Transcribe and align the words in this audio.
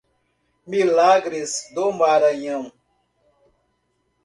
Milagres 0.65 1.69
do 1.75 1.91
Maranhão 1.91 2.71